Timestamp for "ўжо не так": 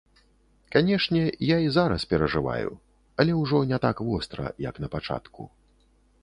3.41-3.97